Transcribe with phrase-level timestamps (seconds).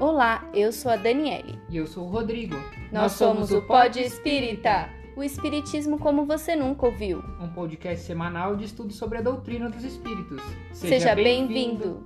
[0.00, 1.58] Olá, eu sou a Daniele.
[1.68, 2.56] E eu sou o Rodrigo.
[2.90, 7.22] Nós, Nós somos o Pod Espírita, o Espiritismo como você nunca ouviu.
[7.38, 10.40] Um podcast semanal de estudo sobre a doutrina dos espíritos.
[10.72, 12.02] Seja, Seja bem-vindo.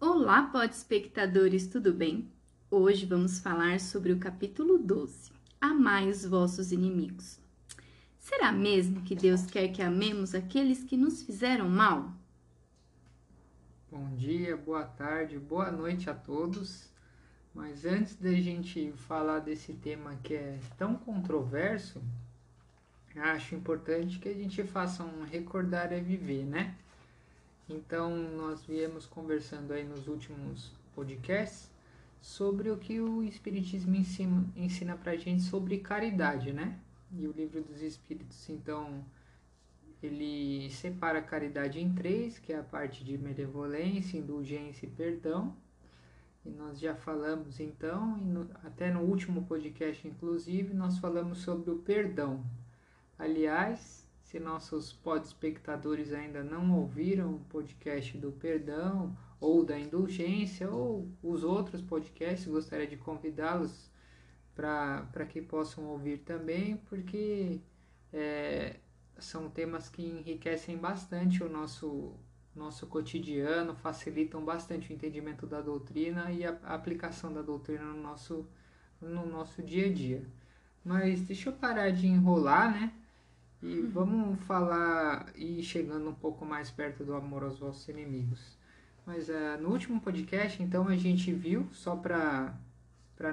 [0.00, 2.28] Olá, Pod Espectadores, tudo bem?
[2.68, 5.30] Hoje vamos falar sobre o capítulo 12.
[5.60, 7.38] Amai os vossos inimigos.
[8.26, 12.12] Será mesmo que Deus quer que amemos aqueles que nos fizeram mal?
[13.88, 16.88] Bom dia, boa tarde, boa noite a todos.
[17.54, 22.02] Mas antes da gente falar desse tema que é tão controverso,
[23.14, 26.74] acho importante que a gente faça um recordar é viver, né?
[27.68, 31.70] Então, nós viemos conversando aí nos últimos podcasts
[32.20, 36.76] sobre o que o Espiritismo ensina, ensina pra gente sobre caridade, né?
[37.18, 39.02] E o livro dos Espíritos, então,
[40.02, 45.56] ele separa a caridade em três, que é a parte de benevolência, indulgência e perdão.
[46.44, 51.78] E nós já falamos então, no, até no último podcast, inclusive, nós falamos sobre o
[51.78, 52.44] perdão.
[53.18, 61.08] Aliás, se nossos podespectadores ainda não ouviram o podcast do perdão, ou da indulgência, ou
[61.22, 63.90] os outros podcasts, gostaria de convidá-los
[64.56, 67.60] para que possam ouvir também, porque
[68.12, 68.76] é,
[69.18, 72.14] são temas que enriquecem bastante o nosso,
[72.54, 78.02] nosso cotidiano, facilitam bastante o entendimento da doutrina e a, a aplicação da doutrina no
[78.02, 78.48] nosso,
[79.00, 80.24] no nosso dia a dia.
[80.82, 82.92] Mas deixa eu parar de enrolar, né?
[83.62, 83.90] E uhum.
[83.90, 88.56] vamos falar e chegando um pouco mais perto do amor aos vossos inimigos.
[89.04, 92.52] Mas uh, no último podcast, então, a gente viu, só para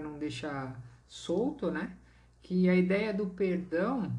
[0.02, 0.80] não deixar
[1.14, 1.96] solto, né?
[2.42, 4.12] Que a ideia do perdão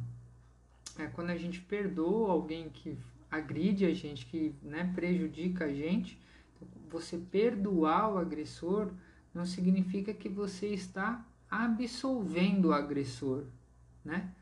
[0.97, 2.97] é quando a gente perdoa alguém que
[3.29, 6.17] agride a gente, que né, prejudica a gente.
[6.89, 8.93] Você perdoar o agressor
[9.35, 13.43] não significa que você está absolvendo o agressor,
[14.05, 14.33] né?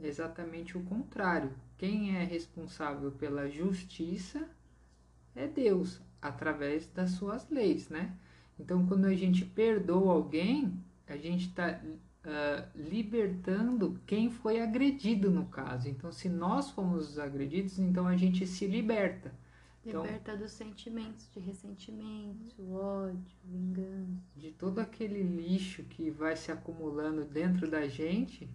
[0.00, 1.50] É exatamente o contrário.
[1.76, 4.48] Quem é responsável pela justiça
[5.34, 8.14] é Deus, através das suas leis, né?
[8.58, 10.72] Então, quando a gente perdoa alguém,
[11.12, 15.88] a gente está uh, ah, libertando quem foi agredido no caso.
[15.88, 19.32] Então, se nós fomos agredidos, então a gente se liberta.
[19.84, 24.22] Então, liberta dos sentimentos de ressentimento, ódio, vingança.
[24.36, 28.48] De todo aquele lixo que vai se acumulando dentro da gente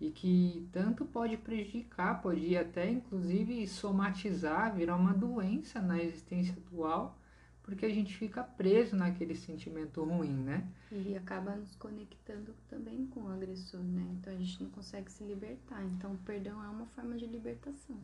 [0.00, 7.16] e que tanto pode prejudicar, pode até inclusive somatizar, virar uma doença na existência atual
[7.64, 10.68] porque a gente fica preso naquele sentimento ruim, né?
[10.92, 14.06] E acaba nos conectando também com o agressor, né?
[14.12, 15.82] Então a gente não consegue se libertar.
[15.82, 17.98] Então o perdão é uma forma de libertação.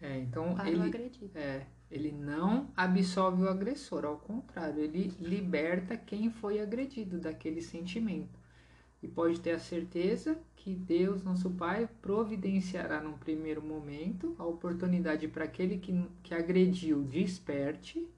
[0.00, 1.30] É, então para ele, o agredido.
[1.38, 8.40] É, ele não absolve o agressor, ao contrário, ele liberta quem foi agredido daquele sentimento.
[9.02, 15.28] E pode ter a certeza que Deus, nosso Pai, providenciará num primeiro momento a oportunidade
[15.28, 18.08] para aquele que, que agrediu desperte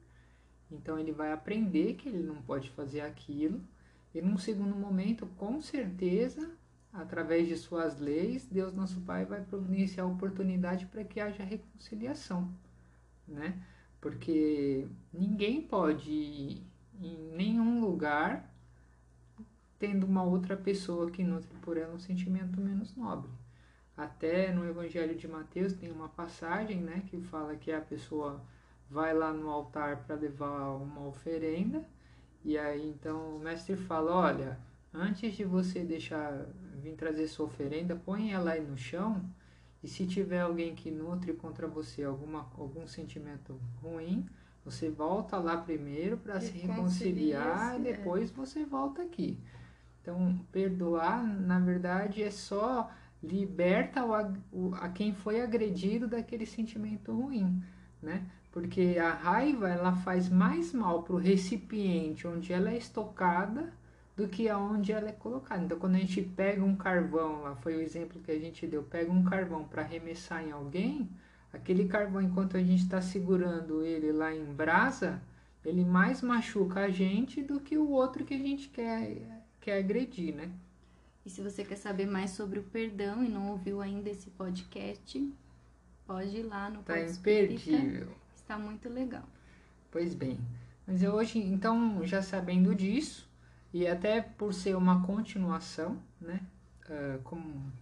[0.71, 3.61] então ele vai aprender que ele não pode fazer aquilo.
[4.15, 6.51] E num segundo momento, com certeza,
[6.93, 12.49] através de suas leis, Deus nosso Pai vai providenciar a oportunidade para que haja reconciliação,
[13.27, 13.61] né?
[14.01, 16.63] Porque ninguém pode ir
[17.01, 18.53] em nenhum lugar
[19.79, 23.31] tendo uma outra pessoa que nutre por ela um sentimento menos nobre.
[23.97, 28.43] Até no Evangelho de Mateus tem uma passagem, né, que fala que a pessoa
[28.91, 31.85] vai lá no altar para levar uma oferenda.
[32.45, 34.59] E aí então o mestre fala: Olha,
[34.93, 36.47] antes de você deixar
[36.83, 39.25] vir trazer sua oferenda, põe ela aí no chão.
[39.83, 44.27] E se tiver alguém que nutre contra você alguma, algum sentimento ruim,
[44.65, 47.93] você volta lá primeiro para se reconciliar e é.
[47.93, 49.39] depois você volta aqui.
[50.01, 52.91] Então, perdoar, na verdade, é só
[53.23, 54.05] liberta
[54.53, 57.63] o, a quem foi agredido daquele sentimento ruim,
[58.03, 58.27] né?
[58.55, 63.73] Porque a raiva ela faz mais mal para o recipiente onde ela é estocada
[64.17, 65.65] do que aonde ela é colocada.
[65.65, 68.85] Então, quando a gente pega um carvão, lá foi o exemplo que a gente deu,
[68.85, 71.11] pega um carvão para arremessar em alguém,
[71.53, 75.21] aquele carvão, enquanto a gente está segurando ele lá em brasa,
[75.65, 79.17] ele mais machuca a gente do que o outro que a gente quer,
[79.61, 80.49] quer agredir, né?
[81.27, 85.29] E se você quer saber mais sobre o perdão e não ouviu ainda esse podcast,
[86.07, 89.25] pode ir lá no Tá imperdível está muito legal.
[89.91, 90.39] Pois bem,
[90.87, 93.29] mas hoje, então, já sabendo disso,
[93.73, 96.41] e até por ser uma continuação, né,
[96.89, 97.73] uh, como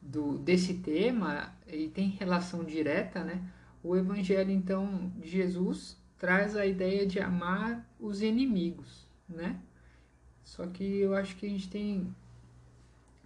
[0.00, 3.42] do, desse tema, e tem relação direta, né,
[3.82, 9.60] o Evangelho então de Jesus traz a ideia de amar os inimigos, né?
[10.42, 12.14] Só que eu acho que a gente tem,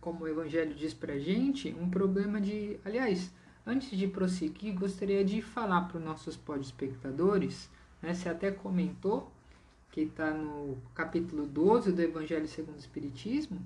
[0.00, 2.78] como o Evangelho diz pra gente, um problema de.
[2.84, 3.32] Aliás,
[3.68, 7.68] antes de prosseguir, gostaria de falar para os nossos podespectadores,
[8.00, 8.14] né?
[8.14, 9.30] Você até comentou
[9.92, 13.60] que está no capítulo 12 do Evangelho segundo o Espiritismo.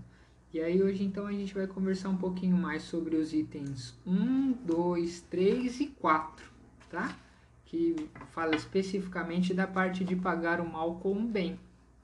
[0.53, 4.53] E aí hoje então a gente vai conversar um pouquinho mais sobre os itens 1,
[4.65, 6.51] 2, 3 e 4,
[6.91, 7.17] tá?
[7.65, 11.59] Que fala especificamente da parte de pagar o mal com o bem,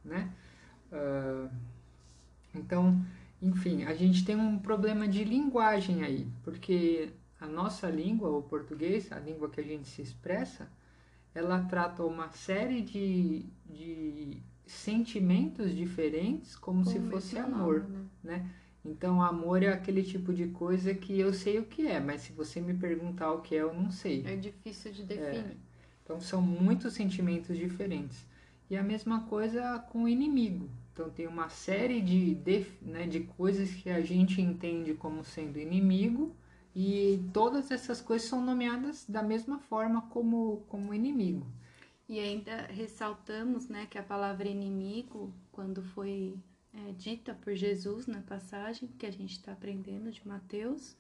[0.04, 0.32] né?
[0.92, 1.50] Uh,
[2.54, 3.04] então,
[3.42, 9.12] enfim, a gente tem um problema de linguagem aí, porque a nossa língua, o português,
[9.12, 10.70] a língua que a gente se expressa,
[11.34, 18.06] ela trata uma série de, de sentimentos diferentes como, como se fosse amor, né?
[18.22, 18.50] né?
[18.84, 22.32] Então, amor é aquele tipo de coisa que eu sei o que é, mas se
[22.32, 24.24] você me perguntar o que é, eu não sei.
[24.26, 25.38] É difícil de definir.
[25.38, 25.56] É.
[26.02, 28.26] Então, são muitos sentimentos diferentes.
[28.70, 30.70] E a mesma coisa com o inimigo.
[30.92, 35.58] Então, tem uma série de, de, né, de coisas que a gente entende como sendo
[35.58, 36.34] inimigo,
[36.74, 41.46] e todas essas coisas são nomeadas da mesma forma como, como inimigo.
[42.08, 46.34] E ainda ressaltamos né, que a palavra inimigo, quando foi
[46.72, 50.96] é, dita por Jesus na passagem que a gente está aprendendo de Mateus,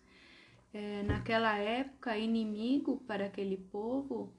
[0.72, 4.32] é, naquela época, inimigo para aquele povo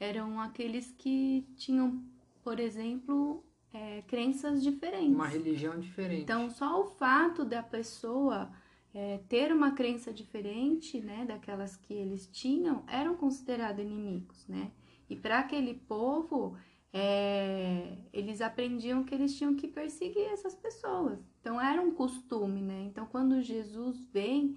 [0.00, 2.02] eram aqueles que tinham,
[2.42, 5.14] por exemplo, é, crenças diferentes.
[5.14, 6.22] Uma religião diferente.
[6.22, 8.50] Então, só o fato da pessoa
[8.94, 14.70] é, ter uma crença diferente, né, daquelas que eles tinham, eram considerados inimigos, né?
[15.10, 16.56] E para aquele povo,
[16.92, 21.18] é, eles aprendiam que eles tinham que perseguir essas pessoas.
[21.40, 22.84] Então era um costume, né?
[22.84, 24.56] Então quando Jesus vem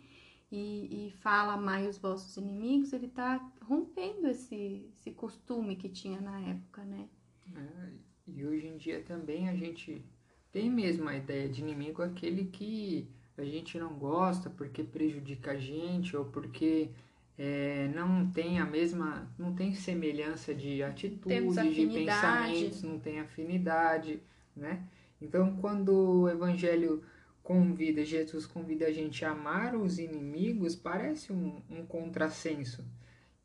[0.51, 6.22] e, e fala amai os vossos inimigos, ele está rompendo esse, esse costume que tinha
[6.22, 7.10] na época, né?
[7.56, 7.94] É,
[8.28, 10.06] e hoje em dia também a gente
[10.51, 15.57] tem mesmo a ideia de inimigo aquele que a gente não gosta porque prejudica a
[15.57, 16.89] gente ou porque
[17.38, 24.22] é, não tem a mesma, não tem semelhança de atitudes, de pensamentos, não tem afinidade,
[24.56, 24.84] né?
[25.22, 27.04] Então, quando o Evangelho
[27.44, 32.83] convida, Jesus convida a gente a amar os inimigos, parece um, um contrassenso.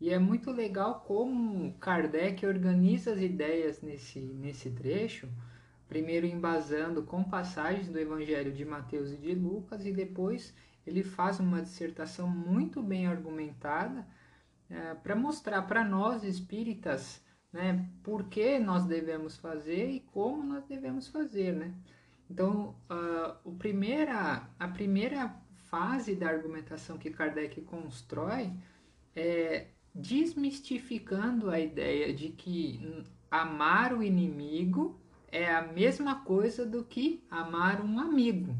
[0.00, 5.29] E é muito legal como Kardec organiza as ideias nesse, nesse trecho,
[5.88, 10.55] primeiro embasando com passagens do Evangelho de Mateus e de Lucas, e depois
[10.87, 14.06] ele faz uma dissertação muito bem argumentada
[14.69, 20.64] é, para mostrar para nós espíritas né, por que nós devemos fazer e como nós
[20.64, 21.52] devemos fazer.
[21.52, 21.75] Né?
[22.31, 25.37] Então, uh, o primeira, a primeira
[25.67, 28.50] fase da argumentação que Kardec constrói
[29.14, 34.99] é desmistificando a ideia de que amar o inimigo
[35.32, 38.55] é a mesma coisa do que amar um amigo,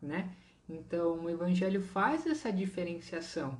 [0.00, 0.30] né?
[0.68, 3.58] Então, o Evangelho faz essa diferenciação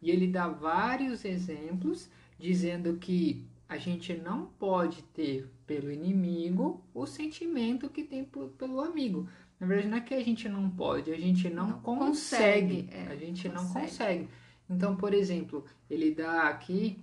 [0.00, 7.06] e ele dá vários exemplos dizendo que a gente não pode ter pelo inimigo o
[7.06, 9.28] sentimento que tem pelo amigo.
[9.60, 12.84] Na verdade, não é que a gente não pode, a gente não, não consegue.
[12.84, 13.54] consegue é, a gente consegue.
[13.54, 14.28] não consegue.
[14.70, 16.98] Então, por exemplo, ele dá aqui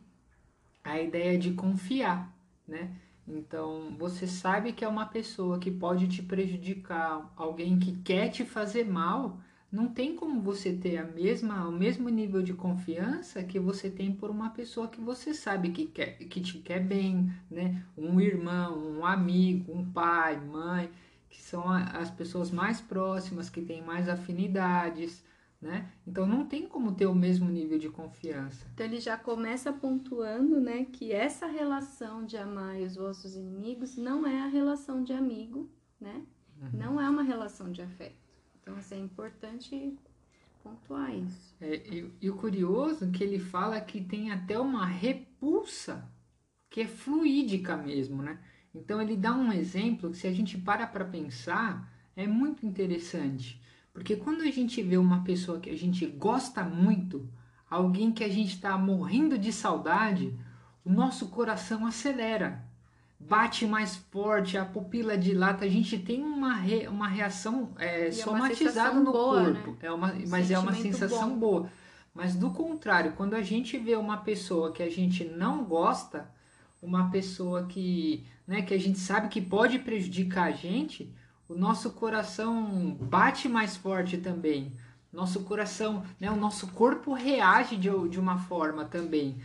[0.84, 2.36] a ideia de confiar,
[2.68, 2.96] né?
[3.28, 8.46] Então, você sabe que é uma pessoa que pode te prejudicar, alguém que quer te
[8.46, 9.40] fazer mal,
[9.72, 14.12] não tem como você ter a mesma, o mesmo nível de confiança que você tem
[14.14, 17.84] por uma pessoa que você sabe que, quer, que te quer bem, né?
[17.98, 20.90] Um irmão, um amigo, um pai, mãe,
[21.30, 25.24] que são as pessoas mais próximas, que têm mais afinidades,
[25.62, 25.92] né?
[26.06, 28.66] Então não tem como ter o mesmo nível de confiança.
[28.74, 34.26] Então ele já começa pontuando, né, que essa relação de amar os vossos inimigos não
[34.26, 35.70] é a relação de amigo,
[36.00, 36.24] né?
[36.62, 36.70] Uhum.
[36.74, 38.16] Não é uma relação de afeto.
[38.62, 39.98] Então assim, é importante
[40.64, 41.56] pontuar isso.
[41.62, 46.10] É, e, e o curioso é que ele fala que tem até uma repulsa
[46.70, 48.40] que é fluídica mesmo, né?
[48.74, 53.62] Então ele dá um exemplo que se a gente para para pensar é muito interessante.
[53.96, 57.26] Porque quando a gente vê uma pessoa que a gente gosta muito,
[57.70, 60.38] alguém que a gente está morrendo de saudade,
[60.84, 62.62] o nosso coração acelera,
[63.18, 68.12] bate mais forte, a pupila dilata, a gente tem uma, re, uma reação é, é
[68.12, 69.78] somatizada no boa, corpo, né?
[69.84, 71.40] é uma, mas é uma sensação bom.
[71.40, 71.70] boa.
[72.14, 76.30] Mas do contrário, quando a gente vê uma pessoa que a gente não gosta,
[76.82, 81.10] uma pessoa que, né, que a gente sabe que pode prejudicar a gente,
[81.48, 84.72] o nosso coração bate mais forte também.
[85.12, 89.38] Nosso coração, né, o nosso corpo reage de, de uma forma também.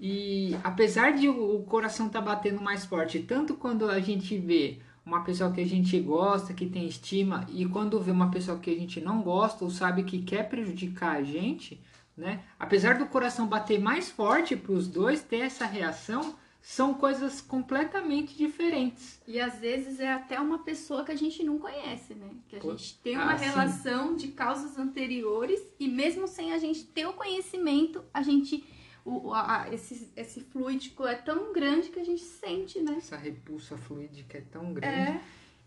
[0.00, 4.78] E apesar de o coração estar tá batendo mais forte, tanto quando a gente vê
[5.04, 8.70] uma pessoa que a gente gosta, que tem estima, e quando vê uma pessoa que
[8.70, 11.80] a gente não gosta ou sabe que quer prejudicar a gente,
[12.16, 12.40] né?
[12.58, 18.36] Apesar do coração bater mais forte para os dois ter essa reação, são coisas completamente
[18.36, 19.20] diferentes.
[19.26, 22.30] E às vezes é até uma pessoa que a gente não conhece, né?
[22.48, 26.84] Que a gente tem uma ah, relação de causas anteriores e mesmo sem a gente
[26.84, 28.64] ter o conhecimento, a gente
[29.04, 32.96] o, a, esse, esse fluídico é tão grande que a gente sente, né?
[32.98, 35.12] Essa repulsa fluídica é tão grande.
[35.12, 35.20] É.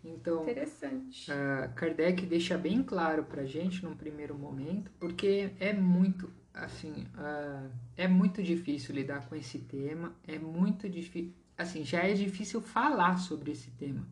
[0.03, 1.31] Então, Interessante.
[1.31, 7.69] Uh, Kardec deixa bem claro pra gente num primeiro momento, porque é muito assim, uh,
[7.95, 13.17] é muito difícil lidar com esse tema, é muito difícil, assim, já é difícil falar
[13.17, 14.07] sobre esse tema.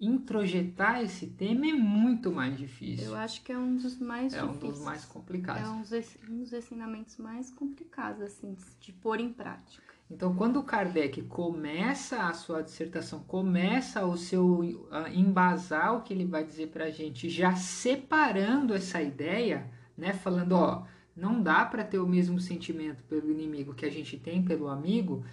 [0.00, 3.06] Introjetar esse tema é muito mais difícil.
[3.06, 4.62] Eu acho que é um dos mais é difíceis.
[4.64, 5.62] um dos mais complicados.
[5.62, 9.82] É um dos, um dos ensinamentos mais complicados, assim, de pôr em prática.
[10.10, 16.24] Então, quando Kardec começa a sua dissertação, começa o seu uh, embasar o que ele
[16.24, 20.86] vai dizer para a gente, já separando essa ideia, né, falando, ó,
[21.18, 25.24] não dá para ter o mesmo sentimento pelo inimigo que a gente tem pelo amigo,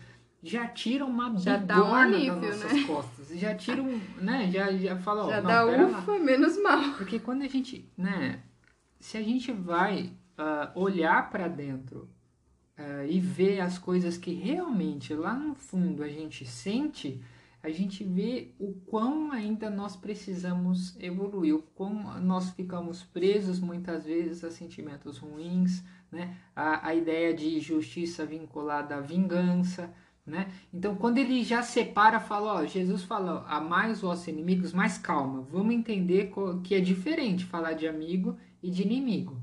[0.41, 2.83] já tira uma já dá um das nossas né?
[2.87, 3.39] costas.
[3.39, 4.49] Já tira um, né?
[4.51, 6.19] Já, já fala, ó, já não, dá ufa, lá.
[6.19, 6.95] menos mal.
[6.97, 8.41] Porque quando a gente, né?
[8.99, 12.09] Se a gente vai uh, olhar para dentro
[12.79, 17.21] uh, e ver as coisas que realmente lá no fundo a gente sente,
[17.65, 24.05] a gente vê o quão ainda nós precisamos evoluir, o quão nós ficamos presos muitas
[24.05, 26.37] vezes a sentimentos ruins, né?
[26.55, 29.91] a, a ideia de justiça vinculada à vingança.
[30.23, 30.51] Né?
[30.71, 35.41] Então, quando ele já separa, fala: ó, Jesus fala, amai os vossos inimigos, mas calma,
[35.41, 36.31] vamos entender
[36.63, 39.41] que é diferente falar de amigo e de inimigo.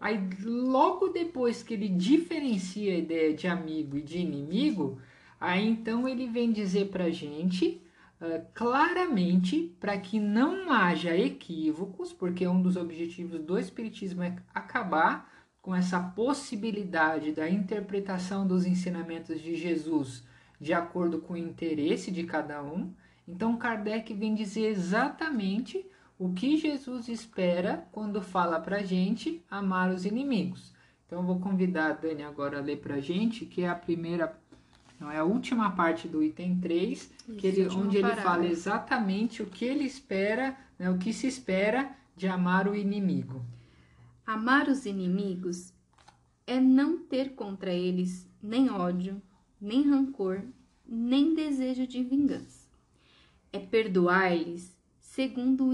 [0.00, 4.98] Aí, logo depois que ele diferencia a ideia de amigo e de inimigo,
[5.40, 7.82] Aí então ele vem dizer para a gente
[8.20, 15.32] uh, claramente para que não haja equívocos, porque um dos objetivos do Espiritismo é acabar
[15.62, 20.24] com essa possibilidade da interpretação dos ensinamentos de Jesus
[20.60, 22.92] de acordo com o interesse de cada um.
[23.26, 25.86] Então Kardec vem dizer exatamente
[26.18, 30.74] o que Jesus espera quando fala para a gente amar os inimigos.
[31.06, 33.74] Então eu vou convidar a Dani agora a ler para a gente, que é a
[33.74, 34.28] primeira
[35.00, 39.42] então, é a última parte do item 3, Isso, que ele, onde ele fala exatamente
[39.42, 43.42] o que ele espera, né, o que se espera de amar o inimigo.
[44.26, 45.72] Amar os inimigos
[46.46, 49.22] é não ter contra eles nem ódio,
[49.58, 50.42] nem rancor,
[50.86, 52.68] nem desejo de vingança.
[53.50, 55.70] É perdoar-lhes segundo,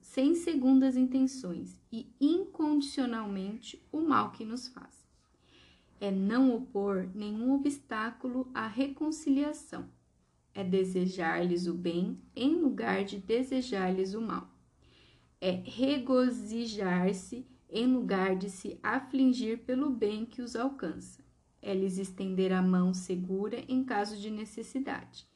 [0.00, 5.03] sem segundas intenções e incondicionalmente o mal que nos faz
[6.04, 9.88] é não opor nenhum obstáculo à reconciliação,
[10.52, 14.54] é desejar-lhes o bem em lugar de desejar-lhes o mal,
[15.40, 21.24] é regozijar-se em lugar de se afligir pelo bem que os alcança,
[21.62, 25.26] é lhes estender a mão segura em caso de necessidade,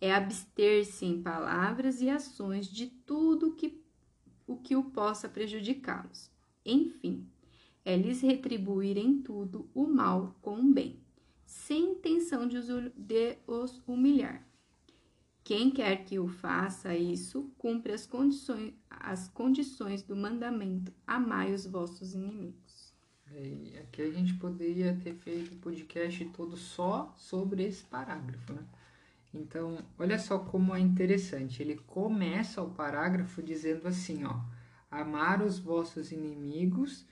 [0.00, 3.82] é abster-se em palavras e ações de tudo que,
[4.46, 6.30] o que o possa prejudicá-los.
[6.64, 7.26] Enfim,
[7.84, 11.00] é lhes retribuir em tudo o mal com o bem,
[11.44, 12.58] sem intenção de
[13.46, 14.46] os humilhar.
[15.44, 21.66] Quem quer que o faça isso, cumpre as condições, as condições do mandamento: amai os
[21.66, 22.94] vossos inimigos.
[23.34, 28.62] É, aqui a gente poderia ter feito o podcast todo só sobre esse parágrafo, né?
[29.34, 31.62] Então, olha só como é interessante.
[31.62, 34.38] Ele começa o parágrafo dizendo assim, ó:
[34.90, 37.06] Amar os vossos inimigos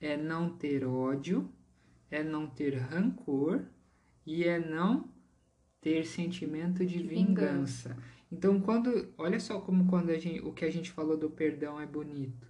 [0.00, 1.50] é não ter ódio,
[2.10, 3.64] é não ter rancor
[4.24, 5.08] e é não
[5.80, 7.90] ter sentimento de, de vingança.
[7.90, 7.96] vingança.
[8.30, 11.80] Então, quando, olha só como quando a gente, o que a gente falou do perdão
[11.80, 12.46] é bonito,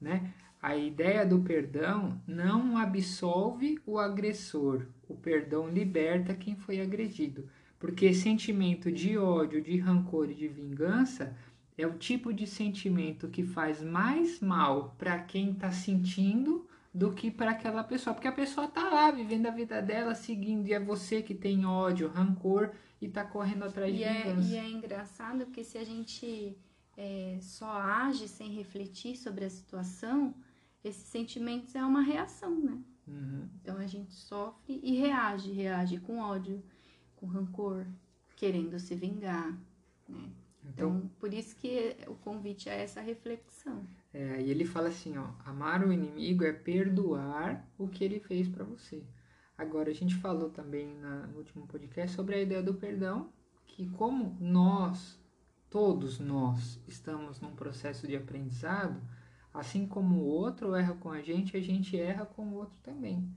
[0.00, 0.32] né?
[0.60, 8.12] A ideia do perdão não absolve o agressor, o perdão liberta quem foi agredido, porque
[8.12, 11.36] sentimento de ódio, de rancor e de vingança
[11.76, 16.67] é o tipo de sentimento que faz mais mal para quem está sentindo
[16.98, 20.66] do que para aquela pessoa, porque a pessoa tá lá vivendo a vida dela, seguindo,
[20.66, 24.48] e é você que tem ódio, rancor e tá correndo atrás de e é, vingança.
[24.48, 26.58] E é engraçado porque se a gente
[26.96, 30.34] é, só age sem refletir sobre a situação,
[30.82, 32.82] esses sentimentos é uma reação, né?
[33.06, 33.48] Uhum.
[33.62, 36.60] Então a gente sofre e reage, reage com ódio,
[37.14, 37.86] com rancor,
[38.34, 39.52] querendo se vingar,
[40.08, 40.32] né?
[40.64, 43.86] Então, então por isso que o convite é essa reflexão.
[44.18, 48.48] É, e ele fala assim, ó, amar o inimigo é perdoar o que ele fez
[48.48, 49.04] para você.
[49.56, 53.32] Agora, a gente falou também na, no último podcast sobre a ideia do perdão,
[53.64, 55.16] que como nós,
[55.70, 59.00] todos nós, estamos num processo de aprendizado,
[59.54, 63.32] assim como o outro erra com a gente, a gente erra com o outro também.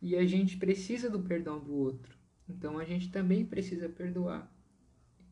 [0.00, 2.16] E a gente precisa do perdão do outro.
[2.48, 4.48] Então a gente também precisa perdoar.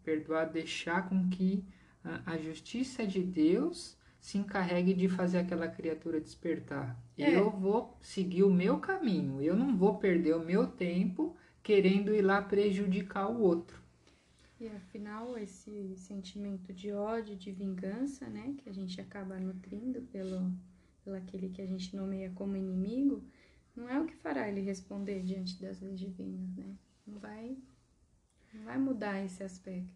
[0.02, 1.64] Perdoar, deixar com que
[2.02, 7.00] a, a justiça de Deus se encarregue de fazer aquela criatura despertar.
[7.16, 7.36] É.
[7.36, 12.22] Eu vou seguir o meu caminho, eu não vou perder o meu tempo querendo ir
[12.22, 13.82] lá prejudicar o outro.
[14.60, 20.52] E afinal, esse sentimento de ódio, de vingança, né, que a gente acaba nutrindo pelo,
[21.04, 23.22] pelo aquele que a gente nomeia como inimigo,
[23.76, 26.74] não é o que fará ele responder diante das leis divinas, né?
[27.06, 27.56] Não vai,
[28.52, 29.94] não vai mudar esse aspecto.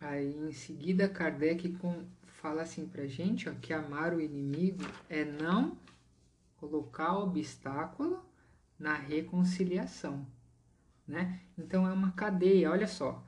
[0.00, 2.04] Aí, em seguida, Kardec com,
[2.44, 5.78] fala assim pra gente, ó, que amar o inimigo é não
[6.58, 8.22] colocar obstáculo
[8.78, 10.26] na reconciliação,
[11.08, 11.40] né?
[11.56, 13.26] Então é uma cadeia, olha só.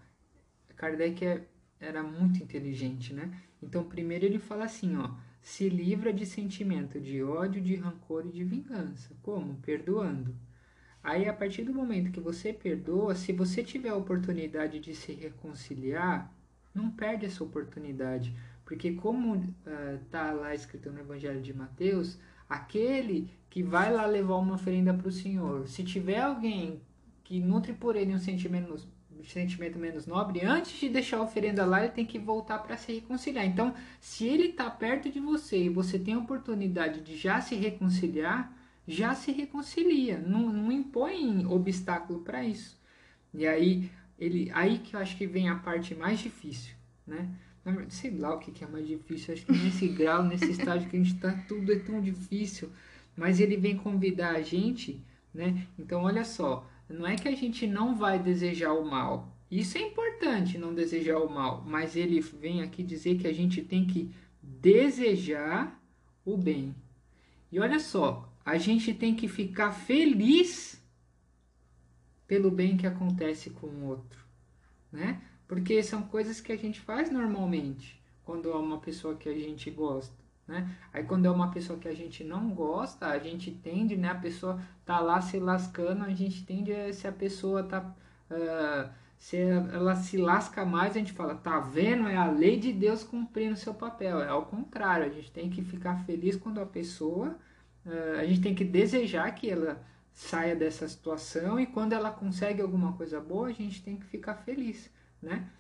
[0.77, 1.49] Kardec é,
[1.81, 3.41] era muito inteligente, né?
[3.63, 8.33] Então primeiro ele fala assim, ó, se livra de sentimento de ódio, de rancor e
[8.33, 9.17] de vingança.
[9.23, 9.57] Como?
[9.63, 10.37] Perdoando.
[11.03, 15.15] Aí a partir do momento que você perdoa, se você tiver a oportunidade de se
[15.15, 16.31] reconciliar,
[16.75, 19.37] não perde essa oportunidade, porque como
[20.05, 22.19] está uh, lá escrito no Evangelho de Mateus,
[22.49, 26.83] aquele que vai lá levar uma oferenda para o Senhor, se tiver alguém
[27.23, 28.75] que nutre por ele um sentimento,
[29.17, 32.77] um sentimento menos nobre, antes de deixar a oferenda lá, ele tem que voltar para
[32.77, 33.47] se reconciliar.
[33.47, 37.55] Então, se ele está perto de você e você tem a oportunidade de já se
[37.55, 38.53] reconciliar,
[38.87, 42.81] já se reconcilia, não, não impõe obstáculo para isso.
[43.33, 46.75] E aí, ele, aí que eu acho que vem a parte mais difícil,
[47.07, 47.29] né?
[47.89, 50.99] Sei lá o que é mais difícil, acho que nesse grau, nesse estágio que a
[50.99, 52.71] gente está, tudo é tão difícil,
[53.17, 55.01] mas ele vem convidar a gente,
[55.33, 55.67] né?
[55.79, 59.81] Então, olha só, não é que a gente não vai desejar o mal, isso é
[59.81, 64.11] importante, não desejar o mal, mas ele vem aqui dizer que a gente tem que
[64.43, 65.81] desejar
[66.25, 66.75] o bem.
[67.51, 70.83] E olha só, a gente tem que ficar feliz
[72.27, 74.25] pelo bem que acontece com o outro,
[74.91, 75.23] né?
[75.47, 79.71] Porque são coisas que a gente faz normalmente quando é uma pessoa que a gente
[79.71, 80.27] gosta.
[80.47, 80.69] Né?
[80.93, 84.11] Aí quando é uma pessoa que a gente não gosta, a gente tende, né?
[84.11, 87.95] A pessoa tá lá se lascando, a gente tende a, se a pessoa tá
[88.31, 92.07] uh, se ela se lasca mais, a gente fala, tá vendo?
[92.09, 94.21] É a lei de Deus cumprindo seu papel.
[94.21, 97.37] É ao contrário, a gente tem que ficar feliz quando a pessoa,
[97.85, 99.83] uh, a gente tem que desejar que ela
[100.13, 104.35] saia dessa situação e quando ela consegue alguma coisa boa, a gente tem que ficar
[104.35, 104.91] feliz
[105.27, 105.51] né?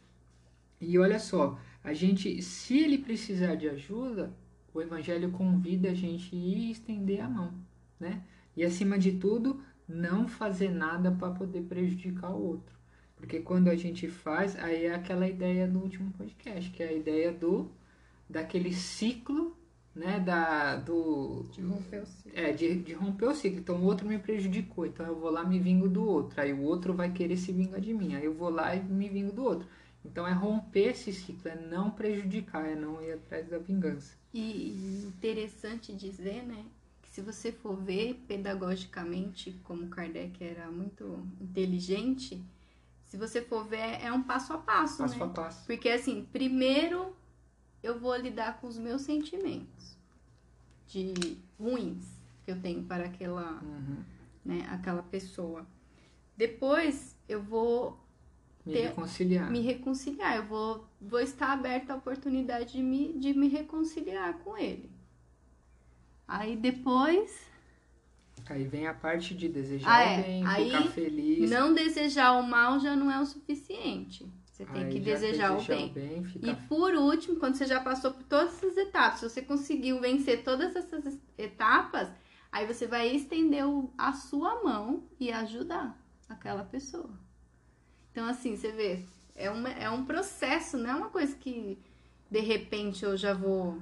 [0.81, 4.33] E olha só, a gente, se ele precisar de ajuda,
[4.73, 7.53] o evangelho convida a gente a ir estender a mão,
[7.99, 8.23] né?
[8.57, 12.77] E acima de tudo, não fazer nada para poder prejudicar o outro.
[13.17, 16.93] Porque quando a gente faz, aí é aquela ideia do último podcast, que é a
[16.93, 17.71] ideia do
[18.29, 19.57] daquele ciclo,
[19.97, 22.33] né, da do de romper o ciclo.
[22.35, 23.59] É, de, de romper o ciclo.
[23.59, 26.39] Então o outro me prejudicou, então eu vou lá me vingo do outro.
[26.41, 28.15] Aí o outro vai querer se vingar de mim.
[28.15, 29.67] Aí eu vou lá e me vingo do outro.
[30.05, 34.15] Então é romper esse ciclo, é não prejudicar, é não ir atrás da vingança.
[34.33, 36.65] E interessante dizer, né,
[37.03, 42.45] que se você for ver pedagogicamente, como Kardec era muito inteligente,
[43.07, 45.25] se você for ver, é um passo a passo, passo né?
[45.25, 45.67] a passo.
[45.67, 47.16] Porque assim, primeiro
[47.83, 49.97] eu vou lidar com os meus sentimentos
[50.87, 51.15] de
[51.59, 52.05] ruins
[52.45, 54.05] que eu tenho para aquela, uhum.
[54.45, 55.67] né, aquela pessoa.
[56.37, 57.99] Depois eu vou
[58.65, 59.51] me ter, reconciliar.
[59.51, 60.37] Me reconciliar.
[60.37, 64.91] Eu vou, vou estar aberta à oportunidade de me, de me reconciliar com ele.
[66.27, 67.47] Aí depois.
[68.49, 70.23] Aí vem a parte de desejar ah, é.
[70.23, 71.51] bem, Aí, ficar feliz.
[71.51, 74.27] Não desejar o mal já não é o suficiente.
[74.57, 75.91] Você tem Aí que desejar, o bem.
[75.91, 76.51] O bem fica...
[76.51, 80.43] E por último, quando você já passou por todas essas etapas, se você conseguiu vencer
[80.45, 82.09] todas essas etapas,
[82.51, 83.63] aí você vai estender
[83.99, 87.11] a sua mão e ajudar aquela pessoa.
[88.11, 91.79] Então, assim, você vê, é, uma, é um processo, não é uma coisa que
[92.31, 93.79] de repente eu já vou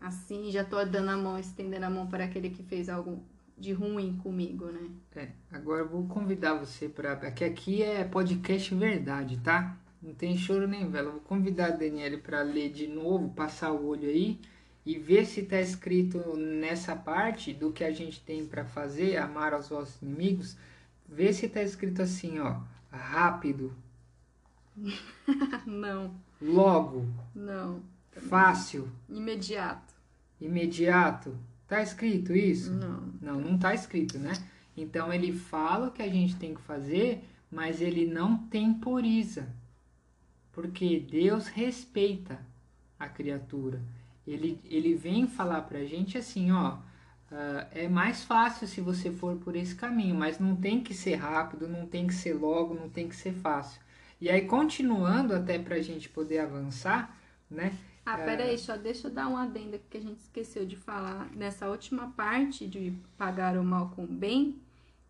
[0.00, 3.22] assim, já tô dando a mão, estendendo a mão para aquele que fez algo
[3.58, 4.90] de ruim comigo, né?
[5.16, 7.12] É, agora eu vou convidar você para.
[7.12, 9.83] Aqui é podcast verdade, tá?
[10.04, 11.12] Não tem choro nem vela.
[11.12, 14.38] Vou convidar a Daniele para ler de novo, passar o olho aí
[14.84, 19.54] e ver se está escrito nessa parte do que a gente tem para fazer, amar
[19.54, 20.58] aos vossos inimigos.
[21.08, 23.74] Ver se está escrito assim, ó, rápido.
[25.64, 26.14] Não.
[26.38, 27.06] Logo.
[27.34, 27.80] Não.
[28.12, 28.90] Fácil.
[29.08, 29.94] Imediato.
[30.38, 31.34] Imediato.
[31.66, 32.70] Tá escrito isso?
[32.70, 33.08] Não.
[33.22, 34.32] Não, não tá escrito, né?
[34.76, 39.48] Então ele fala o que a gente tem que fazer, mas ele não temporiza.
[40.54, 42.40] Porque Deus respeita
[42.98, 43.82] a criatura.
[44.26, 49.36] Ele, ele vem falar pra gente assim, ó, uh, é mais fácil se você for
[49.36, 52.88] por esse caminho, mas não tem que ser rápido, não tem que ser logo, não
[52.88, 53.80] tem que ser fácil.
[54.20, 57.18] E aí, continuando até pra gente poder avançar,
[57.50, 57.76] né?
[58.06, 61.30] Ah, peraí, só deixa eu dar um adendo que a gente esqueceu de falar.
[61.34, 64.60] Nessa última parte de pagar o mal com o bem,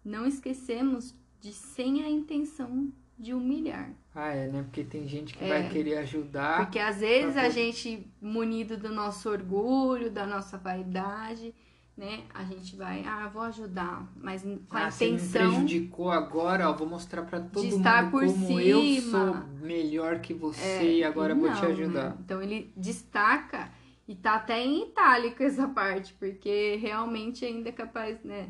[0.05, 3.91] não esquecemos de sem a intenção de humilhar.
[4.15, 4.63] Ah, é, né?
[4.63, 6.59] Porque tem gente que é, vai querer ajudar.
[6.59, 11.55] Porque às vezes a gente, munido do nosso orgulho, da nossa vaidade,
[11.97, 12.25] né?
[12.33, 15.19] A gente vai, ah, vou ajudar, mas com ah, a intenção.
[15.19, 18.63] Você me prejudicou agora, ó, vou mostrar para todo mundo como cima.
[18.63, 22.11] eu sou melhor que você é, e agora não, vou te ajudar.
[22.11, 22.17] Né?
[22.25, 23.71] Então ele destaca
[24.09, 28.49] e tá até em itálico essa parte, porque realmente ainda é capaz, né,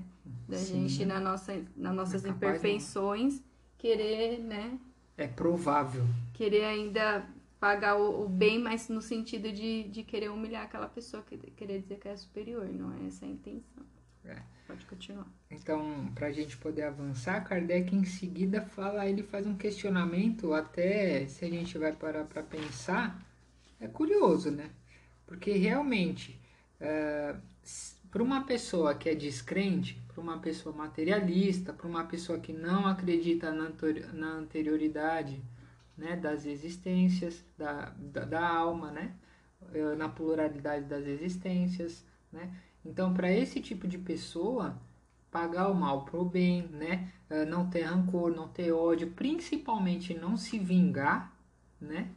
[0.48, 0.88] da Sim.
[0.88, 3.54] gente na nossa, nas nossas é imperfeições não.
[3.85, 4.79] Querer, né?
[5.14, 6.07] É provável.
[6.33, 7.29] Querer ainda
[7.61, 11.83] pagar o, o, bem, mas no sentido de, de querer humilhar aquela pessoa, que, querer
[11.83, 13.85] dizer que é superior, não é essa a intenção.
[14.25, 14.40] É.
[14.66, 15.27] Pode continuar.
[15.51, 21.27] Então, para a gente poder avançar, Kardec em seguida fala, ele faz um questionamento, até
[21.27, 23.23] se a gente vai parar para pensar,
[23.79, 24.70] é curioso, né?
[25.27, 26.40] Porque realmente,
[26.81, 27.37] é,
[28.11, 32.87] para uma pessoa que é descrente, para uma pessoa materialista, para uma pessoa que não
[32.87, 33.72] acredita na,
[34.38, 35.42] anterioridade,
[35.98, 39.14] né, das existências, da, da, da alma, né,
[39.72, 42.55] eh, na pluralidade das existências, né.
[42.85, 44.81] Então, para esse tipo de pessoa,
[45.31, 50.37] pagar o mal pro bem, né, eh, não ter rancor, não ter ódio, principalmente não
[50.37, 51.37] se vingar,
[51.81, 52.09] né,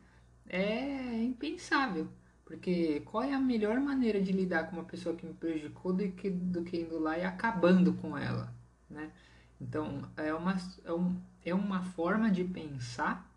[0.47, 2.07] é impensável.
[2.47, 6.09] Porque qual é a melhor maneira de lidar com uma pessoa que me prejudicou do
[6.13, 8.55] que, do que indo lá e acabando com ela,
[8.89, 9.11] né?
[9.59, 10.55] Então, é uma,
[10.85, 13.29] é, um, é uma forma de pensar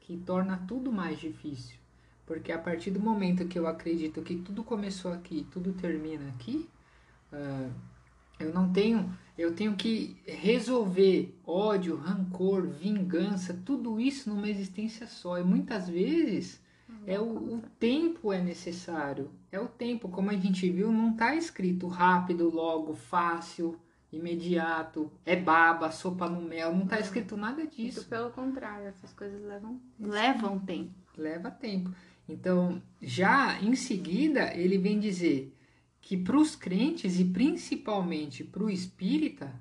[0.00, 1.76] que torna tudo mais difícil.
[2.24, 6.66] Porque a partir do momento que eu acredito que tudo começou aqui, tudo termina aqui,
[7.30, 7.70] uh,
[8.38, 15.38] eu não tenho, eu tenho que resolver ódio, rancor, vingança, tudo isso numa existência só.
[15.38, 16.62] E muitas vezes
[17.06, 21.34] é o, o tempo é necessário, é o tempo, como a gente viu, não está
[21.34, 23.78] escrito rápido, logo, fácil
[24.12, 28.00] imediato, é baba, sopa no mel, não está escrito nada disso.
[28.00, 30.94] Muito pelo contrário, essas coisas levam, levam tempo.
[31.16, 31.90] Leva tempo.
[32.28, 35.54] Então, já em seguida, ele vem dizer
[36.00, 39.52] que para os crentes e principalmente para o espírita,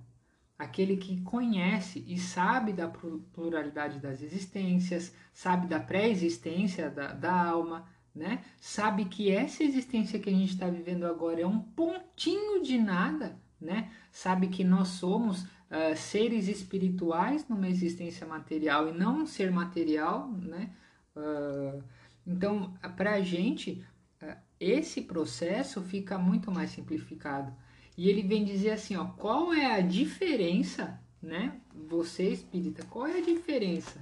[0.57, 7.85] aquele que conhece e sabe da pluralidade das existências, sabe da pré-existência da, da alma,
[8.13, 8.43] né?
[8.59, 13.39] sabe que essa existência que a gente está vivendo agora é um pontinho de nada
[13.59, 13.91] né?
[14.11, 20.31] Sabe que nós somos uh, seres espirituais numa existência material e não um ser material,
[20.31, 20.71] né?
[21.15, 21.83] Uh,
[22.25, 23.83] então, para a gente,
[24.21, 27.53] uh, esse processo fica muito mais simplificado.
[27.97, 31.59] E ele vem dizer assim, ó, qual é a diferença, né?
[31.89, 33.99] Você espírita, qual é a diferença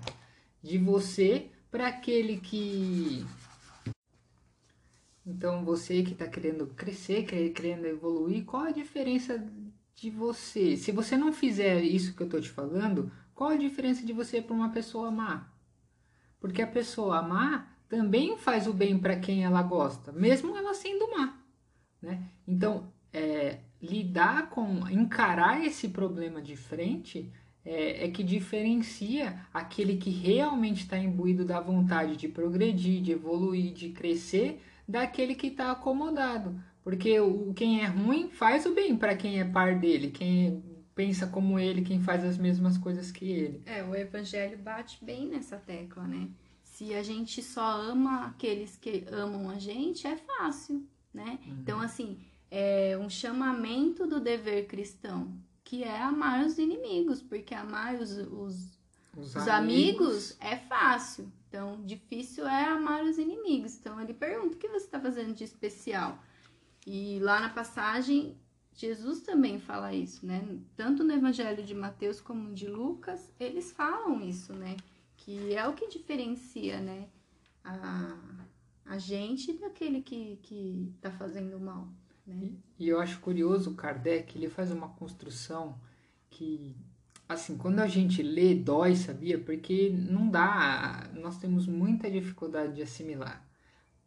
[0.62, 3.25] de você para aquele que
[5.25, 9.43] então, você que está querendo crescer, querendo evoluir, qual a diferença
[9.95, 10.77] de você?
[10.77, 14.39] Se você não fizer isso que eu estou te falando, qual a diferença de você
[14.39, 15.51] para uma pessoa amar?
[16.39, 21.10] Porque a pessoa amar também faz o bem para quem ela gosta, mesmo ela sendo
[21.10, 21.41] má.
[21.99, 22.29] Né?
[22.47, 27.32] Então, é, lidar com, encarar esse problema de frente
[27.63, 33.74] é, é que diferencia aquele que realmente está imbuído da vontade de progredir, de evoluir,
[33.74, 36.62] de crescer daquele que está acomodado.
[36.84, 41.26] Porque o, quem é ruim faz o bem para quem é par dele, quem pensa
[41.28, 43.62] como ele, quem faz as mesmas coisas que ele.
[43.65, 46.30] É, o evangelho bate bem nessa tecla, né?
[46.63, 51.39] Se a gente só ama aqueles que amam a gente, é fácil, né?
[51.45, 51.58] Uhum.
[51.62, 52.19] Então, assim,
[52.58, 58.80] é um chamamento do dever cristão, que é amar os inimigos, porque amar os, os,
[59.18, 59.50] os, os amigos.
[59.50, 61.30] amigos é fácil.
[61.50, 63.78] Então, difícil é amar os inimigos.
[63.78, 66.18] Então, ele pergunta: o que você está fazendo de especial?
[66.88, 68.38] E lá na passagem,
[68.74, 70.58] Jesus também fala isso, né?
[70.78, 74.78] Tanto no Evangelho de Mateus como de Lucas, eles falam isso, né?
[75.18, 77.10] Que é o que diferencia, né?
[77.65, 78.18] A,
[78.86, 81.89] a gente daquele que, que tá fazendo mal,
[82.26, 82.36] né?
[82.80, 85.80] E, e eu acho curioso o Kardec, ele faz uma construção
[86.30, 86.76] que
[87.28, 89.40] assim, quando a gente lê, dói, sabia?
[89.40, 93.44] Porque não dá, nós temos muita dificuldade de assimilar.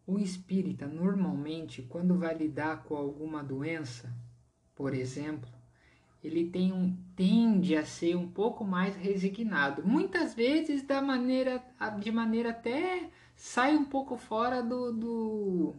[0.07, 4.15] O espírita, normalmente, quando vai lidar com alguma doença,
[4.75, 5.51] por exemplo,
[6.23, 9.87] ele tem um, tende a ser um pouco mais resignado.
[9.87, 11.63] Muitas vezes da maneira,
[12.01, 15.77] de maneira até sai um pouco fora do, do,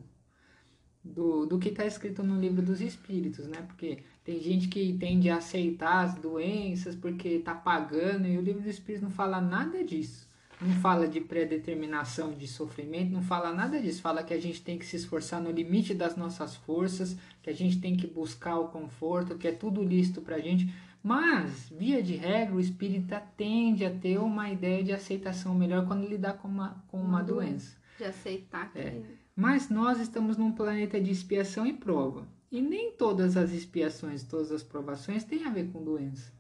[1.04, 3.62] do, do que está escrito no livro dos Espíritos, né?
[3.68, 8.62] Porque tem gente que tende a aceitar as doenças porque está pagando e o livro
[8.62, 10.30] dos Espíritos não fala nada disso
[10.62, 14.02] não fala de predeterminação de sofrimento, não fala nada disso.
[14.02, 17.54] Fala que a gente tem que se esforçar no limite das nossas forças, que a
[17.54, 20.74] gente tem que buscar o conforto, que é tudo lícito para a gente.
[21.02, 26.06] Mas, via de regra, o espírita tende a ter uma ideia de aceitação melhor quando
[26.06, 27.78] lidar com uma, com uma, doença.
[27.98, 28.80] De aceitar que.
[28.80, 29.02] É.
[29.40, 32.28] Mas nós estamos num planeta de expiação e prova.
[32.52, 36.34] E nem todas as expiações, todas as provações têm a ver com doença.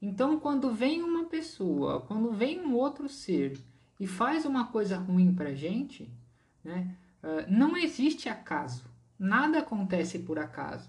[0.00, 3.58] Então, quando vem uma pessoa, quando vem um outro ser
[3.98, 6.08] e faz uma coisa ruim para gente,
[6.62, 8.84] né, uh, não existe acaso.
[9.18, 10.88] Nada acontece por acaso.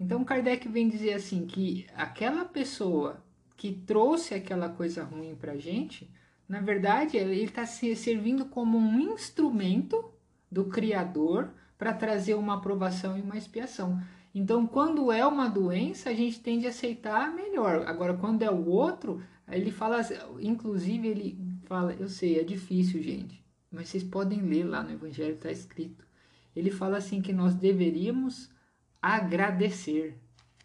[0.00, 3.22] Então, Kardec vem dizer assim que aquela pessoa
[3.58, 6.10] que trouxe aquela coisa ruim para gente,
[6.48, 10.13] na verdade, ele está se servindo como um instrumento
[10.54, 14.00] do Criador para trazer uma aprovação e uma expiação.
[14.32, 17.84] Então, quando é uma doença, a gente tende a aceitar melhor.
[17.86, 20.00] Agora, quando é o outro, ele fala,
[20.40, 25.34] inclusive, ele fala, eu sei, é difícil, gente, mas vocês podem ler lá no Evangelho,
[25.34, 26.06] está escrito.
[26.54, 28.48] Ele fala assim que nós deveríamos
[29.02, 30.16] agradecer.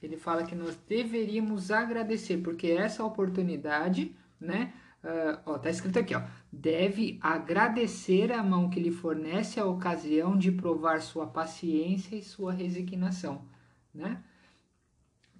[0.02, 4.72] Ele fala que nós deveríamos agradecer, porque essa oportunidade, né?
[5.04, 6.22] Uh, ó, tá escrito aqui, ó.
[6.52, 12.52] Deve agradecer a mão que lhe fornece a ocasião de provar sua paciência e sua
[12.52, 13.48] resignação
[13.94, 14.24] né?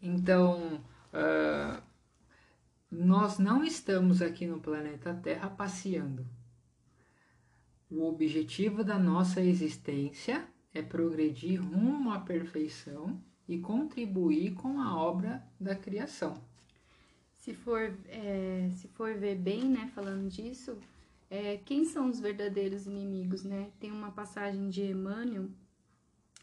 [0.02, 0.82] Então,
[1.14, 1.82] uh,
[2.90, 6.26] nós não estamos aqui no planeta Terra passeando.
[7.90, 15.44] O objetivo da nossa existência é progredir rumo à perfeição e contribuir com a obra
[15.60, 16.40] da criação.
[17.40, 20.78] Se for, é, se for ver bem, né, falando disso,
[21.30, 23.72] é, quem são os verdadeiros inimigos, né?
[23.80, 25.50] Tem uma passagem de Emmanuel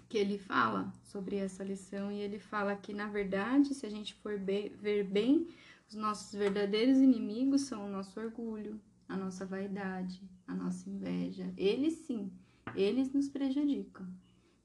[0.09, 4.15] que ele fala sobre essa lição e ele fala que, na verdade, se a gente
[4.15, 5.49] for ver bem,
[5.89, 11.53] os nossos verdadeiros inimigos são o nosso orgulho, a nossa vaidade, a nossa inveja.
[11.57, 12.33] Eles sim,
[12.75, 14.07] eles nos prejudicam.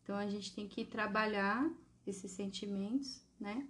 [0.04, 1.70] Então a gente tem que trabalhar
[2.06, 3.68] esses sentimentos, né?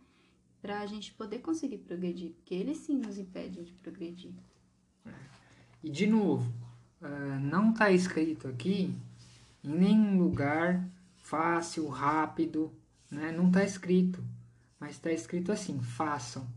[0.61, 4.31] Para a gente poder conseguir progredir, porque eles sim nos impedem de progredir.
[5.83, 6.51] E de novo,
[7.01, 8.93] uh, não está escrito aqui
[9.63, 12.71] em nenhum lugar fácil, rápido,
[13.09, 13.31] né?
[13.31, 14.23] Não está escrito,
[14.79, 16.47] mas está escrito assim: façam.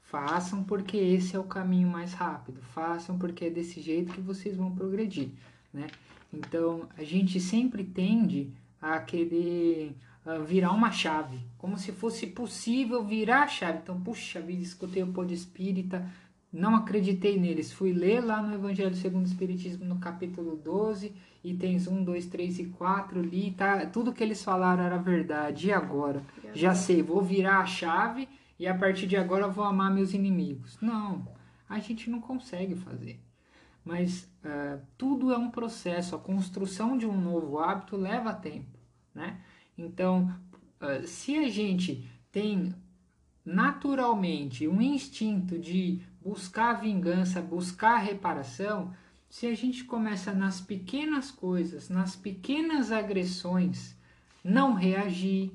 [0.00, 2.60] Façam porque esse é o caminho mais rápido.
[2.62, 5.30] Façam porque é desse jeito que vocês vão progredir,
[5.72, 5.88] né?
[6.32, 9.94] Então a gente sempre tende a querer
[10.26, 13.78] uh, virar uma chave, como se fosse possível virar a chave.
[13.82, 16.06] Então, puxa vida, escutei o pôr de espírita,
[16.52, 17.72] não acreditei neles.
[17.72, 22.58] Fui ler lá no Evangelho segundo o Espiritismo, no capítulo 12, itens 1, 2, 3
[22.58, 25.68] e 4, li, tá, tudo que eles falaram era verdade.
[25.68, 26.22] E agora?
[26.54, 30.78] Já sei, vou virar a chave e a partir de agora vou amar meus inimigos.
[30.80, 31.26] Não,
[31.68, 33.20] a gente não consegue fazer.
[33.84, 38.76] Mas uh, tudo é um processo, a construção de um novo hábito leva tempo,
[39.14, 39.40] né?
[39.76, 40.34] Então,
[40.80, 42.74] uh, se a gente tem
[43.44, 48.92] naturalmente um instinto de buscar vingança, buscar reparação,
[49.28, 53.96] se a gente começa nas pequenas coisas, nas pequenas agressões,
[54.42, 55.52] não reagir,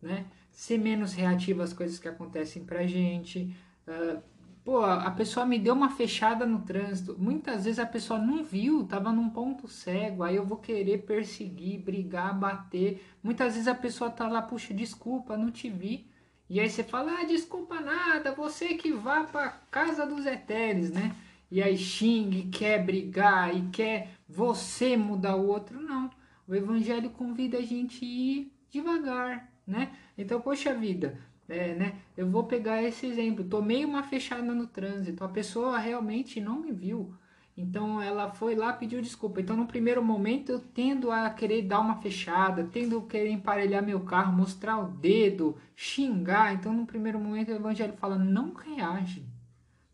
[0.00, 0.26] né?
[0.50, 3.56] ser menos reativo às coisas que acontecem pra gente.
[3.86, 4.22] Uh,
[4.64, 7.16] pô, a pessoa me deu uma fechada no trânsito.
[7.18, 10.22] Muitas vezes a pessoa não viu, tava num ponto cego.
[10.22, 13.04] Aí eu vou querer perseguir, brigar, bater.
[13.22, 16.10] Muitas vezes a pessoa tá lá, puxa, desculpa, não te vi.
[16.48, 21.14] E aí você fala, ah, desculpa nada, você que vá para casa dos etéreos, né?
[21.50, 25.80] E aí xingue, quer brigar e quer você mudar o outro.
[25.80, 26.10] Não.
[26.46, 29.92] O evangelho convida a gente a ir devagar, né?
[30.16, 31.18] Então, poxa vida,
[31.52, 31.94] é, né?
[32.16, 33.44] Eu vou pegar esse exemplo.
[33.44, 37.14] Tomei uma fechada no trânsito, a pessoa realmente não me viu.
[37.56, 39.40] Então ela foi lá pediu desculpa.
[39.40, 43.82] Então no primeiro momento eu tendo a querer dar uma fechada, tendo a querer emparelhar
[43.82, 46.54] meu carro, mostrar o dedo, xingar.
[46.54, 49.26] Então no primeiro momento o evangelho fala: não reage.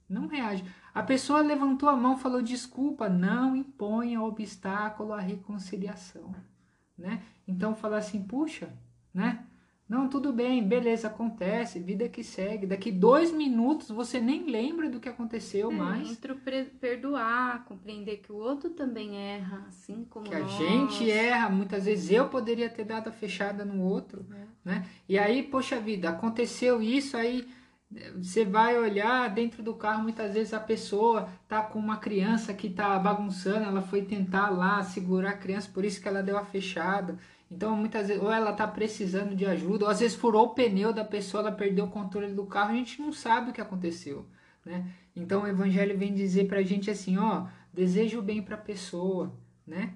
[0.08, 0.64] Não reage.
[0.94, 6.34] A pessoa levantou a mão, falou desculpa, não imponha obstáculo à reconciliação,
[6.96, 7.22] né?
[7.46, 8.72] Então fala assim, puxa,
[9.12, 9.44] né?
[9.88, 12.66] Não, tudo bem, beleza, acontece, vida que segue.
[12.66, 16.10] Daqui dois minutos você nem lembra do que aconteceu é, mais.
[16.10, 16.34] Entre
[16.78, 20.44] perdoar, compreender que o outro também erra, assim como Que nós.
[20.44, 24.46] a gente erra, muitas vezes eu poderia ter dado a fechada no outro, é.
[24.62, 24.86] né?
[25.08, 27.48] E aí, poxa vida, aconteceu isso, aí
[28.16, 32.68] Você vai olhar dentro do carro, muitas vezes a pessoa tá com uma criança que
[32.68, 36.44] tá bagunçando, ela foi tentar lá segurar a criança, por isso que ela deu a
[36.44, 37.18] fechada.
[37.50, 40.92] Então, muitas vezes, ou ela tá precisando de ajuda, ou às vezes furou o pneu
[40.92, 44.26] da pessoa, ela perdeu o controle do carro, a gente não sabe o que aconteceu,
[44.64, 44.86] né?
[45.16, 49.34] Então, o evangelho vem dizer pra gente assim, ó, deseja o bem para a pessoa,
[49.66, 49.94] né?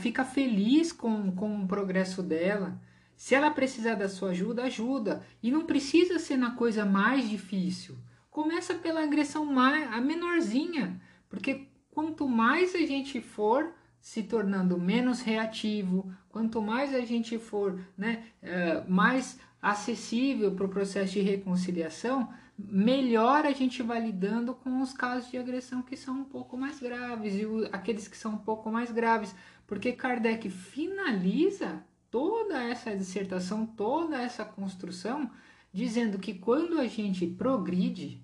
[0.00, 2.80] Fica feliz com, com o progresso dela.
[3.14, 5.24] Se ela precisar da sua ajuda, ajuda.
[5.42, 7.96] E não precisa ser na coisa mais difícil.
[8.28, 11.00] Começa pela agressão mais, a menorzinha.
[11.28, 17.78] Porque quanto mais a gente for se tornando menos reativo, quanto mais a gente for
[17.96, 24.82] né, uh, mais acessível para o processo de reconciliação, melhor a gente vai lidando com
[24.82, 28.38] os casos de agressão que são um pouco mais graves e aqueles que são um
[28.38, 29.32] pouco mais graves.
[29.68, 35.30] Porque Kardec finaliza toda essa dissertação, toda essa construção,
[35.72, 38.20] dizendo que quando a gente progride,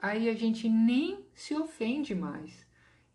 [0.00, 2.67] aí a gente nem se ofende mais.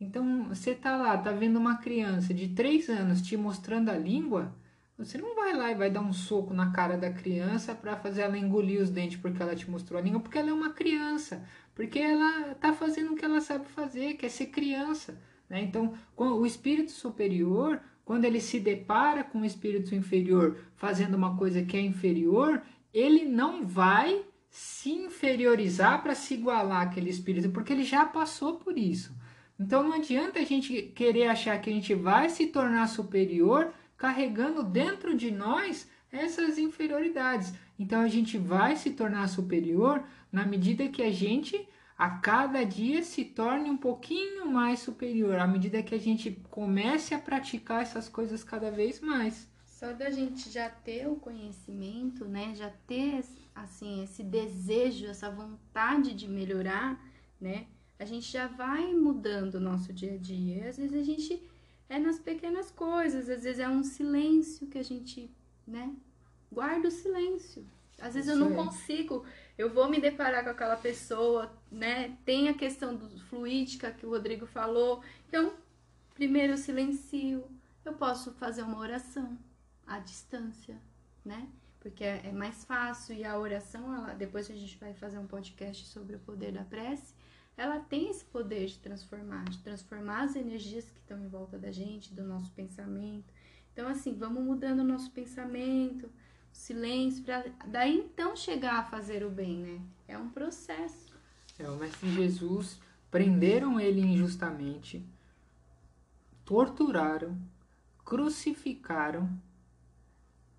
[0.03, 4.53] Então, você tá lá, tá vendo uma criança de 3 anos te mostrando a língua,
[4.97, 8.21] você não vai lá e vai dar um soco na cara da criança para fazer
[8.21, 11.43] ela engolir os dentes porque ela te mostrou a língua, porque ela é uma criança,
[11.73, 15.19] porque ela tá fazendo o que ela sabe fazer, que é ser criança.
[15.49, 15.61] Né?
[15.61, 21.63] Então, o espírito superior, quando ele se depara com o espírito inferior fazendo uma coisa
[21.63, 22.61] que é inferior,
[22.93, 28.77] ele não vai se inferiorizar para se igualar àquele espírito, porque ele já passou por
[28.77, 29.11] isso.
[29.59, 34.63] Então não adianta a gente querer achar que a gente vai se tornar superior carregando
[34.63, 37.53] dentro de nós essas inferioridades.
[37.77, 43.03] Então a gente vai se tornar superior na medida que a gente a cada dia
[43.03, 48.09] se torne um pouquinho mais superior, à medida que a gente comece a praticar essas
[48.09, 49.47] coisas cada vez mais.
[49.65, 56.13] Só da gente já ter o conhecimento, né, já ter assim esse desejo, essa vontade
[56.13, 56.99] de melhorar,
[57.39, 57.67] né,
[58.03, 60.67] a gente já vai mudando o nosso dia a dia.
[60.67, 61.41] Às vezes a gente
[61.87, 65.31] é nas pequenas coisas, às vezes é um silêncio que a gente,
[65.65, 65.95] né,
[66.51, 67.65] guarda o silêncio.
[68.01, 69.23] Às vezes eu não consigo,
[69.57, 72.17] eu vou me deparar com aquela pessoa, né?
[72.25, 75.01] Tem a questão do fluídica que o Rodrigo falou.
[75.29, 75.53] Então,
[76.13, 77.45] primeiro eu silencio,
[77.85, 79.37] eu posso fazer uma oração
[79.87, 80.75] à distância,
[81.23, 81.47] né?
[81.79, 85.27] Porque é, é mais fácil e a oração, ela, depois a gente vai fazer um
[85.27, 87.13] podcast sobre o poder da prece
[87.55, 91.71] ela tem esse poder de transformar, de transformar as energias que estão em volta da
[91.71, 93.31] gente, do nosso pensamento.
[93.71, 96.09] Então, assim, vamos mudando o nosso pensamento,
[96.51, 99.81] silêncio, para daí então chegar a fazer o bem, né?
[100.07, 101.13] É um processo.
[101.57, 102.79] É, o Mestre Jesus
[103.11, 105.05] prenderam ele injustamente,
[106.43, 107.37] torturaram,
[108.03, 109.29] crucificaram,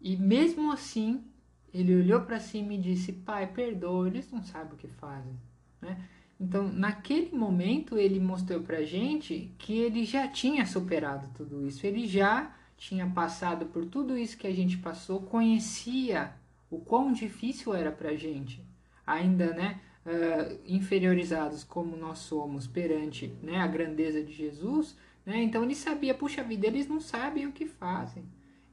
[0.00, 1.24] e mesmo assim
[1.72, 5.36] ele olhou para cima e disse: Pai, perdoa, eles não sabem o que fazem.
[5.80, 6.08] Né?
[6.40, 12.06] Então, naquele momento, ele mostrou para gente que ele já tinha superado tudo isso, ele
[12.06, 16.34] já tinha passado por tudo isso que a gente passou, conhecia
[16.70, 18.64] o quão difícil era para gente,
[19.06, 25.42] ainda, né, uh, inferiorizados como nós somos perante, né, a grandeza de Jesus, né?
[25.42, 28.24] Então ele sabia, puxa vida, eles não sabem o que fazem.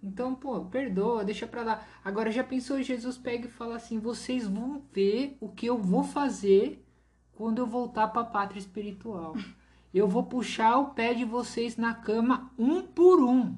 [0.04, 1.88] Então, pô, perdoa, deixa pra lá.
[2.04, 6.04] Agora já pensou Jesus pega e fala assim: "Vocês vão ver o que eu vou
[6.04, 6.81] fazer
[7.41, 9.36] quando eu voltar para a pátria espiritual.
[9.91, 13.56] Eu vou puxar o pé de vocês na cama um por um.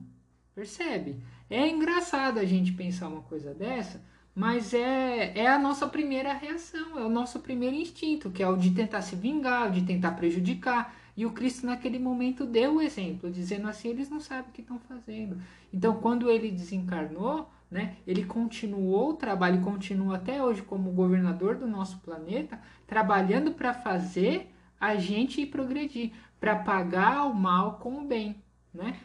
[0.56, 1.17] Percebe?
[1.50, 4.02] É engraçado a gente pensar uma coisa dessa,
[4.34, 8.56] mas é, é a nossa primeira reação, é o nosso primeiro instinto, que é o
[8.56, 10.96] de tentar se vingar, de tentar prejudicar.
[11.17, 14.62] E o Cristo naquele momento deu o exemplo, dizendo assim, eles não sabem o que
[14.62, 15.41] estão fazendo.
[15.74, 21.66] Então, quando ele desencarnou, né, ele continuou o trabalho, continua até hoje como governador do
[21.66, 28.36] nosso planeta, trabalhando para fazer a gente progredir, para pagar o mal com o bem,
[28.72, 29.00] né?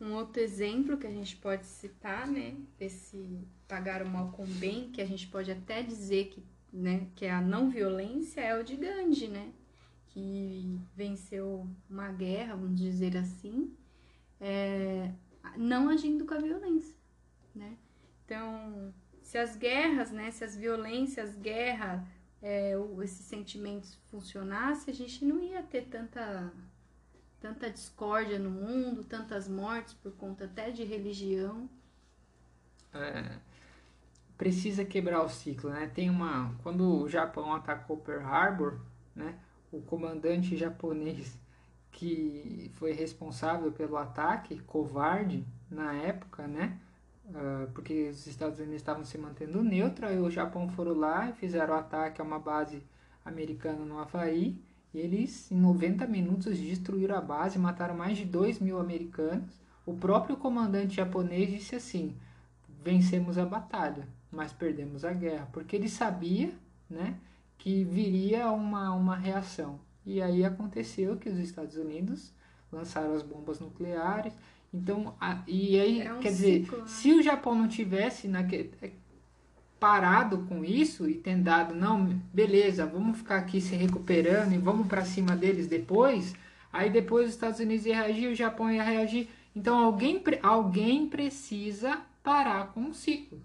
[0.00, 4.46] Um outro exemplo que a gente pode citar, né, desse pagar o mal com o
[4.46, 8.56] bem, que a gente pode até dizer que, né, que é a não violência, é
[8.56, 9.50] o de Gandhi, né?
[10.10, 13.74] Que venceu uma guerra, vamos dizer assim,
[14.40, 15.10] é,
[15.56, 16.94] não agindo com a violência,
[17.52, 17.76] né?
[18.24, 18.92] Então,
[19.22, 22.06] se as guerras, né, se as violências, guerra,
[22.42, 26.52] é, esses sentimentos funcionassem, a gente não ia ter tanta,
[27.40, 31.68] tanta discórdia no mundo, tantas mortes por conta até de religião.
[32.92, 33.38] É,
[34.36, 35.90] precisa quebrar o ciclo, né?
[35.94, 38.80] Tem uma, quando o Japão atacou Pearl Harbor,
[39.14, 39.38] né,
[39.70, 41.38] o comandante japonês
[41.92, 46.78] que foi responsável pelo ataque, covarde na época, né,
[47.26, 51.32] uh, porque os Estados Unidos estavam se mantendo neutro, aí o Japão foram lá e
[51.32, 52.82] fizeram o ataque a uma base
[53.24, 54.60] americana no Havaí,
[54.94, 59.60] e eles, em 90 minutos, destruíram a base, mataram mais de 2 mil americanos.
[59.86, 62.14] O próprio comandante japonês disse assim:
[62.84, 66.52] vencemos a batalha, mas perdemos a guerra, porque ele sabia
[66.90, 67.16] né,
[67.56, 69.80] que viria uma, uma reação.
[70.04, 72.32] E aí aconteceu que os Estados Unidos
[72.70, 74.34] lançaram as bombas nucleares.
[74.72, 76.84] Então, a, e aí, É um quer dizer, ciclo, né?
[76.86, 78.70] se o Japão não tivesse naque,
[79.78, 85.04] parado com isso e tentado, não, beleza, vamos ficar aqui se recuperando e vamos para
[85.04, 86.34] cima deles depois,
[86.72, 89.28] aí depois os Estados Unidos ia reagir, o Japão ia reagir.
[89.54, 93.42] Então, alguém, alguém precisa parar com o ciclo.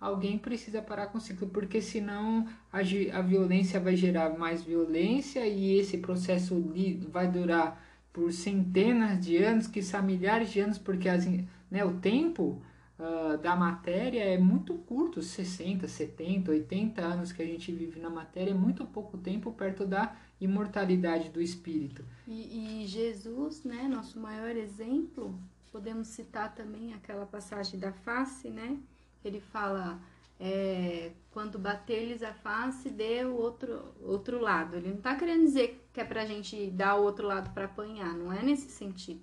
[0.00, 5.46] Alguém precisa parar com o ciclo, porque senão a, a violência vai gerar mais violência
[5.46, 6.62] e esse processo
[7.10, 7.82] vai durar
[8.14, 11.26] por centenas de anos, quiçá milhares de anos, porque as,
[11.70, 12.62] né, o tempo
[12.96, 18.08] ah, da matéria é muito curto 60, 70, 80 anos que a gente vive na
[18.08, 22.04] matéria é muito pouco tempo perto da imortalidade do espírito.
[22.26, 25.36] E, e Jesus, né, nosso maior exemplo,
[25.72, 28.78] podemos citar também aquela passagem da face, né?
[29.24, 30.00] Ele fala,
[30.46, 34.76] é, quando bater-lhes a face, dê o outro, outro lado.
[34.76, 38.12] Ele não está querendo dizer que é pra gente dar o outro lado para apanhar,
[38.14, 39.22] não é nesse sentido.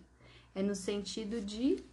[0.55, 1.86] É no sentido de,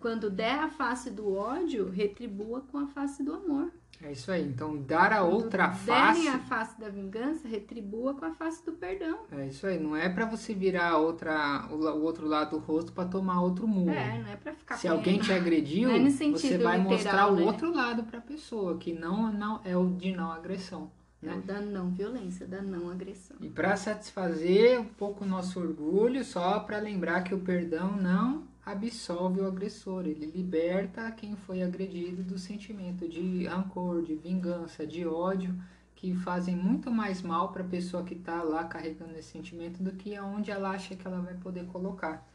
[0.00, 3.72] quando der a face do ódio, retribua com a face do amor.
[4.02, 4.42] É isso aí.
[4.46, 6.26] Então, dar a outra face.
[6.28, 9.18] a face da vingança, retribua com a face do perdão.
[9.32, 9.78] É isso aí.
[9.78, 13.90] Não é para você virar outra, o, outro lado do rosto para tomar outro murro.
[13.90, 17.36] É, não é pra ficar Se alguém te agrediu, é você vai literal, mostrar o
[17.36, 17.42] né?
[17.42, 20.90] outro lado para a pessoa, que não, não é o de não agressão.
[21.22, 21.36] É Né?
[21.36, 23.36] o da não violência, da não agressão.
[23.40, 28.48] E para satisfazer um pouco o nosso orgulho, só para lembrar que o perdão não
[28.72, 35.06] absolve o agressor, ele liberta quem foi agredido do sentimento de rancor, de vingança, de
[35.06, 35.54] ódio,
[35.94, 39.92] que fazem muito mais mal para a pessoa que está lá carregando esse sentimento do
[39.92, 42.26] que aonde ela acha que ela vai poder colocar.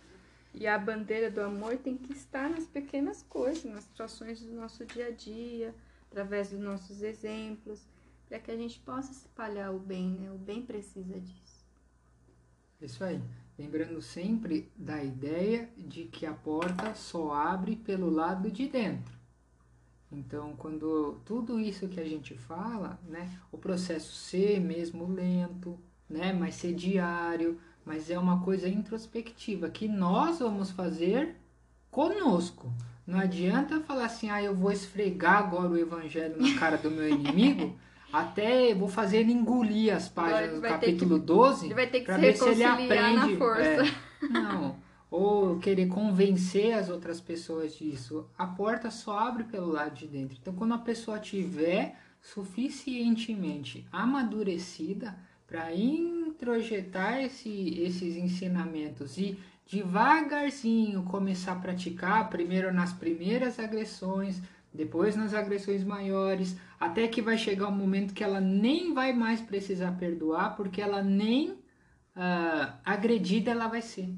[0.53, 4.85] E a bandeira do amor tem que estar nas pequenas coisas, nas situações do nosso
[4.85, 5.75] dia a dia,
[6.09, 7.85] através dos nossos exemplos,
[8.29, 10.31] para que a gente possa espalhar o bem, né?
[10.31, 11.65] O bem precisa disso.
[12.81, 13.21] Isso aí.
[13.57, 19.15] Lembrando sempre da ideia de que a porta só abre pelo lado de dentro.
[20.11, 25.79] Então, quando tudo isso que a gente fala, né, o processo ser mesmo lento,
[26.09, 31.35] né, mas ser diário, mas é uma coisa introspectiva que nós vamos fazer
[31.89, 32.73] conosco.
[33.05, 37.07] Não adianta falar assim, ah, eu vou esfregar agora o evangelho na cara do meu
[37.07, 37.77] inimigo,
[38.19, 42.05] até vou fazer ele engolir as páginas do capítulo que- 12 Ele vai ter que
[42.05, 43.33] para ver se ele aprende.
[43.33, 43.63] na força.
[43.63, 44.75] é, não.
[45.11, 48.27] Ou querer convencer as outras pessoas disso.
[48.37, 50.37] A porta só abre pelo lado de dentro.
[50.41, 55.15] Então, quando a pessoa tiver suficientemente amadurecida
[55.47, 59.37] para introjetar esse, esses ensinamentos e
[59.71, 64.41] devagarzinho começar a praticar, primeiro nas primeiras agressões,
[64.75, 69.41] depois nas agressões maiores, até que vai chegar um momento que ela nem vai mais
[69.41, 71.57] precisar perdoar, porque ela nem
[72.15, 74.09] ah, agredida ela vai ser,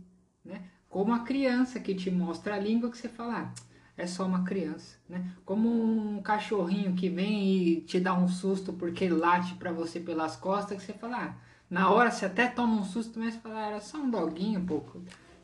[0.44, 0.64] né?
[0.90, 3.54] Como a criança que te mostra a língua que você fala, ah,
[3.96, 5.32] é só uma criança, né?
[5.46, 10.36] Como um cachorrinho que vem e te dá um susto porque late para você pelas
[10.36, 11.36] costas, que você fala, ah,
[11.70, 15.02] na hora você até toma um susto, mas fala, ah, era só um doguinho, pouco,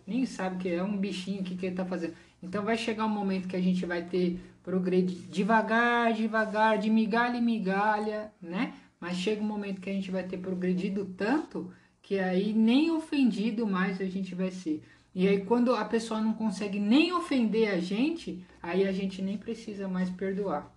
[0.07, 2.14] nem sabe que é um bichinho o que, que ele tá fazendo.
[2.44, 7.38] Então vai chegar um momento que a gente vai ter progredir devagar, devagar, de migalha
[7.38, 8.74] em migalha, né?
[9.00, 11.72] Mas chega um momento que a gente vai ter progredido tanto
[12.02, 14.84] que aí nem ofendido mais a gente vai ser.
[15.16, 19.38] E aí quando a pessoa não consegue nem ofender a gente, aí a gente nem
[19.38, 20.70] precisa mais perdoar.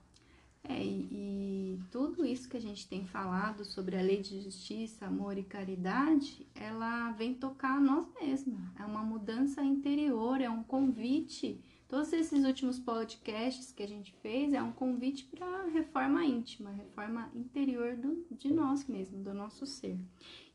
[0.69, 5.39] É, e, tudo isso que a gente tem falado sobre a lei de justiça, amor
[5.39, 8.59] e caridade, ela vem tocar a nós mesmos.
[8.79, 11.61] É uma mudança interior, é um convite.
[11.89, 17.31] Todos esses últimos podcasts que a gente fez é um convite para reforma íntima, reforma
[17.35, 19.97] interior do, de nós mesmos, do nosso ser.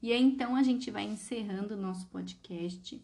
[0.01, 3.01] E aí então a gente vai encerrando o nosso podcast.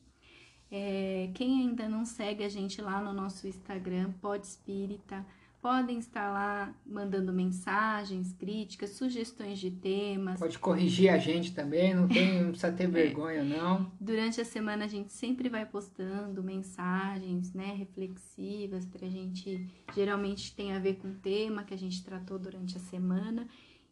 [0.70, 5.26] É, quem ainda não segue a gente lá no nosso Instagram, Pod Espírita,
[5.62, 10.40] podem estar lá mandando mensagens, críticas, sugestões de temas.
[10.40, 13.92] Pode corrigir a gente também, não, tem, não precisa ter vergonha não.
[14.00, 20.74] Durante a semana a gente sempre vai postando mensagens, né, reflexivas pra gente, geralmente tem
[20.74, 23.48] a ver com o tema que a gente tratou durante a semana.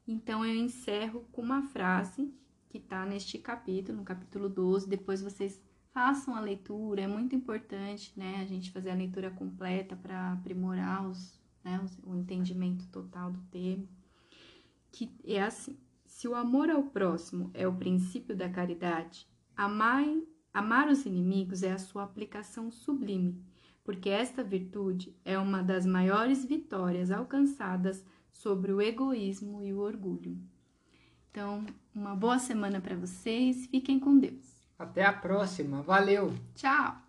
[0.08, 2.32] Então eu encerro com uma frase
[2.70, 5.62] que tá neste capítulo, no capítulo 12, depois vocês
[5.94, 11.08] façam a leitura, é muito importante, né, a gente fazer a leitura completa para aprimorar
[11.08, 13.84] os, né, o entendimento total do tema.
[14.92, 20.06] Que é assim: se o amor ao próximo é o princípio da caridade, amar,
[20.54, 23.44] amar os inimigos é a sua aplicação sublime,
[23.84, 30.38] porque esta virtude é uma das maiores vitórias alcançadas sobre o egoísmo e o orgulho.
[31.32, 34.64] Então, uma boa semana para vocês, fiquem com Deus.
[34.80, 35.82] Até a próxima.
[35.82, 36.34] Valeu!
[36.54, 37.05] Tchau!